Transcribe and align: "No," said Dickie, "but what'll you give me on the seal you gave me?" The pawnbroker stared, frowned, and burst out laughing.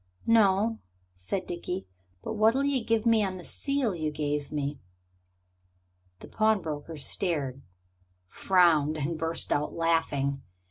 "No," 0.25 0.79
said 1.15 1.45
Dickie, 1.45 1.85
"but 2.23 2.33
what'll 2.33 2.63
you 2.63 2.83
give 2.83 3.05
me 3.05 3.23
on 3.23 3.37
the 3.37 3.43
seal 3.43 3.93
you 3.93 4.09
gave 4.11 4.51
me?" 4.51 4.79
The 6.21 6.27
pawnbroker 6.27 6.97
stared, 6.97 7.61
frowned, 8.25 8.97
and 8.97 9.15
burst 9.19 9.53
out 9.53 9.73
laughing. 9.73 10.41